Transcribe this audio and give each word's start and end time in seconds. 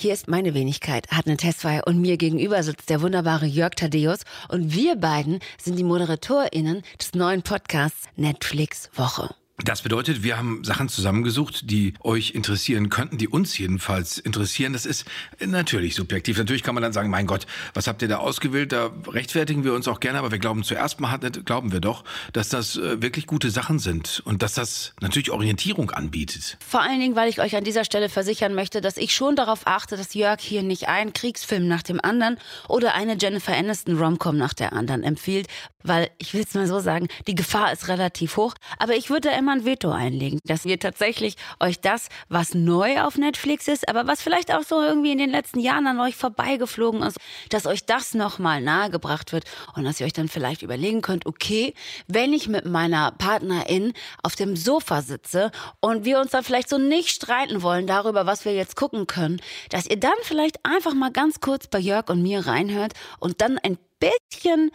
Hier 0.00 0.14
ist 0.14 0.28
meine 0.28 0.54
Wenigkeit, 0.54 1.06
Hartnett 1.10 1.40
Tesfaye 1.40 1.82
und 1.84 2.00
mir 2.00 2.16
gegenüber 2.16 2.62
sitzt 2.62 2.88
der 2.88 3.02
wunderbare 3.02 3.44
Jörg 3.44 3.74
Thaddeus 3.74 4.20
und 4.48 4.74
wir 4.74 4.96
beiden 4.96 5.40
sind 5.58 5.76
die 5.76 5.84
ModeratorInnen 5.84 6.82
des 6.98 7.12
neuen 7.12 7.42
Podcasts 7.42 8.08
Netflix 8.16 8.88
Woche. 8.94 9.34
Das 9.64 9.82
bedeutet, 9.82 10.22
wir 10.22 10.38
haben 10.38 10.64
Sachen 10.64 10.88
zusammengesucht, 10.88 11.70
die 11.70 11.94
euch 12.00 12.30
interessieren 12.30 12.88
könnten, 12.88 13.18
die 13.18 13.28
uns 13.28 13.58
jedenfalls 13.58 14.18
interessieren. 14.18 14.72
Das 14.72 14.86
ist 14.86 15.04
natürlich 15.44 15.94
subjektiv. 15.94 16.38
Natürlich 16.38 16.62
kann 16.62 16.74
man 16.74 16.82
dann 16.82 16.92
sagen, 16.92 17.10
mein 17.10 17.26
Gott, 17.26 17.46
was 17.74 17.86
habt 17.86 18.00
ihr 18.02 18.08
da 18.08 18.18
ausgewählt? 18.18 18.72
Da 18.72 18.90
rechtfertigen 19.08 19.64
wir 19.64 19.74
uns 19.74 19.86
auch 19.88 20.00
gerne, 20.00 20.18
aber 20.18 20.30
wir 20.30 20.38
glauben 20.38 20.64
zuerst 20.64 21.00
mal, 21.00 21.18
glauben 21.18 21.72
wir 21.72 21.80
doch, 21.80 22.04
dass 22.32 22.48
das 22.48 22.76
äh, 22.76 23.02
wirklich 23.02 23.26
gute 23.26 23.50
Sachen 23.50 23.78
sind 23.78 24.22
und 24.24 24.42
dass 24.42 24.54
das 24.54 24.94
natürlich 25.00 25.30
Orientierung 25.30 25.90
anbietet. 25.90 26.56
Vor 26.66 26.80
allen 26.82 27.00
Dingen, 27.00 27.16
weil 27.16 27.28
ich 27.28 27.40
euch 27.40 27.56
an 27.56 27.64
dieser 27.64 27.84
Stelle 27.84 28.08
versichern 28.08 28.54
möchte, 28.54 28.80
dass 28.80 28.96
ich 28.96 29.14
schon 29.14 29.36
darauf 29.36 29.66
achte, 29.66 29.96
dass 29.96 30.14
Jörg 30.14 30.40
hier 30.40 30.62
nicht 30.62 30.88
einen 30.88 31.12
Kriegsfilm 31.12 31.68
nach 31.68 31.82
dem 31.82 32.00
anderen 32.00 32.38
oder 32.68 32.94
eine 32.94 33.16
Jennifer 33.20 33.54
Aniston 33.54 33.98
Romcom 33.98 34.38
nach 34.38 34.54
der 34.54 34.72
anderen 34.72 35.02
empfiehlt, 35.02 35.48
weil 35.82 36.10
ich 36.18 36.34
will 36.34 36.42
es 36.42 36.54
mal 36.54 36.66
so 36.66 36.80
sagen, 36.80 37.08
die 37.26 37.34
Gefahr 37.34 37.72
ist 37.72 37.88
relativ 37.88 38.36
hoch, 38.36 38.54
aber 38.78 38.94
ich 38.94 39.10
würde 39.10 39.30
da 39.30 39.38
immer 39.38 39.49
ein 39.50 39.64
Veto 39.64 39.90
einlegen, 39.90 40.40
dass 40.44 40.64
wir 40.64 40.78
tatsächlich 40.78 41.36
euch 41.60 41.80
das, 41.80 42.08
was 42.28 42.54
neu 42.54 43.02
auf 43.02 43.16
Netflix 43.16 43.68
ist, 43.68 43.88
aber 43.88 44.06
was 44.06 44.22
vielleicht 44.22 44.52
auch 44.52 44.62
so 44.62 44.80
irgendwie 44.80 45.12
in 45.12 45.18
den 45.18 45.30
letzten 45.30 45.60
Jahren 45.60 45.86
an 45.86 46.00
euch 46.00 46.16
vorbeigeflogen 46.16 47.02
ist, 47.02 47.18
dass 47.50 47.66
euch 47.66 47.84
das 47.84 48.14
nochmal 48.14 48.60
nahegebracht 48.60 49.32
wird 49.32 49.44
und 49.74 49.84
dass 49.84 50.00
ihr 50.00 50.06
euch 50.06 50.12
dann 50.12 50.28
vielleicht 50.28 50.62
überlegen 50.62 51.02
könnt, 51.02 51.26
okay, 51.26 51.74
wenn 52.06 52.32
ich 52.32 52.48
mit 52.48 52.64
meiner 52.64 53.12
Partnerin 53.12 53.92
auf 54.22 54.36
dem 54.36 54.56
Sofa 54.56 55.02
sitze 55.02 55.50
und 55.80 56.04
wir 56.04 56.20
uns 56.20 56.30
dann 56.30 56.44
vielleicht 56.44 56.68
so 56.68 56.78
nicht 56.78 57.10
streiten 57.10 57.62
wollen 57.62 57.86
darüber, 57.86 58.26
was 58.26 58.44
wir 58.44 58.54
jetzt 58.54 58.76
gucken 58.76 59.06
können, 59.06 59.40
dass 59.70 59.86
ihr 59.86 59.98
dann 59.98 60.12
vielleicht 60.22 60.64
einfach 60.64 60.94
mal 60.94 61.10
ganz 61.10 61.40
kurz 61.40 61.66
bei 61.66 61.78
Jörg 61.78 62.08
und 62.08 62.22
mir 62.22 62.46
reinhört 62.46 62.92
und 63.18 63.40
dann 63.40 63.58
ein 63.58 63.78
bisschen 63.98 64.70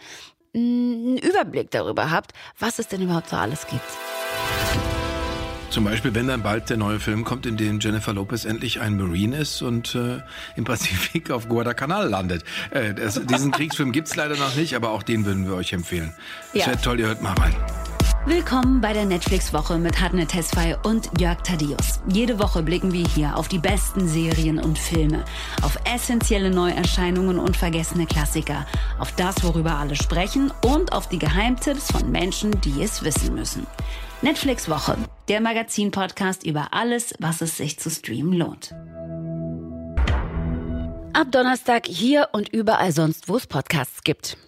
einen 0.54 1.18
Überblick 1.18 1.70
darüber 1.70 2.10
habt, 2.10 2.32
was 2.58 2.78
es 2.78 2.88
denn 2.88 3.02
überhaupt 3.02 3.28
so 3.28 3.36
alles 3.36 3.66
gibt. 3.66 3.82
Zum 5.70 5.84
Beispiel, 5.84 6.14
wenn 6.14 6.28
dann 6.28 6.42
bald 6.42 6.70
der 6.70 6.76
neue 6.76 7.00
Film 7.00 7.24
kommt, 7.24 7.44
in 7.44 7.56
dem 7.56 7.80
Jennifer 7.80 8.12
Lopez 8.12 8.44
endlich 8.44 8.80
ein 8.80 8.96
Marine 8.96 9.36
ist 9.36 9.62
und 9.62 9.94
äh, 9.94 10.20
im 10.56 10.64
Pazifik 10.64 11.30
auf 11.30 11.48
Guadalcanal 11.48 12.08
landet. 12.08 12.44
Äh, 12.70 12.94
das, 12.94 13.20
diesen 13.26 13.50
Kriegsfilm 13.50 13.92
gibt's 13.92 14.16
leider 14.16 14.36
noch 14.36 14.54
nicht, 14.54 14.74
aber 14.74 14.90
auch 14.90 15.02
den 15.02 15.24
würden 15.26 15.46
wir 15.46 15.54
euch 15.54 15.72
empfehlen. 15.72 16.14
Das 16.52 16.62
ja. 16.62 16.66
wäre 16.68 16.80
toll, 16.80 17.00
ihr 17.00 17.06
hört 17.08 17.22
mal 17.22 17.34
rein. 17.34 17.54
Willkommen 18.26 18.80
bei 18.80 18.92
der 18.92 19.04
Netflix-Woche 19.04 19.78
mit 19.78 20.00
Hadne 20.00 20.26
Tesfaye 20.26 20.76
und 20.82 21.10
Jörg 21.20 21.42
Thaddeus. 21.42 22.00
Jede 22.08 22.40
Woche 22.40 22.60
blicken 22.62 22.92
wir 22.92 23.06
hier 23.06 23.36
auf 23.36 23.46
die 23.46 23.60
besten 23.60 24.08
Serien 24.08 24.58
und 24.58 24.78
Filme, 24.78 25.24
auf 25.62 25.78
essentielle 25.84 26.50
Neuerscheinungen 26.50 27.38
und 27.38 27.56
vergessene 27.56 28.04
Klassiker, 28.06 28.66
auf 28.98 29.12
das, 29.12 29.44
worüber 29.44 29.76
alle 29.76 29.94
sprechen 29.94 30.52
und 30.62 30.92
auf 30.92 31.08
die 31.08 31.20
Geheimtipps 31.20 31.92
von 31.92 32.10
Menschen, 32.10 32.60
die 32.62 32.82
es 32.82 33.04
wissen 33.04 33.32
müssen. 33.32 33.66
Netflix-Woche, 34.22 34.96
der 35.28 35.42
Magazin-Podcast 35.42 36.44
über 36.46 36.72
alles, 36.72 37.14
was 37.18 37.42
es 37.42 37.58
sich 37.58 37.78
zu 37.78 37.90
streamen 37.90 38.32
lohnt. 38.32 38.72
Ab 41.12 41.30
Donnerstag 41.30 41.86
hier 41.86 42.30
und 42.32 42.48
überall 42.48 42.92
sonst, 42.92 43.28
wo 43.28 43.36
es 43.36 43.46
Podcasts 43.46 44.02
gibt. 44.02 44.38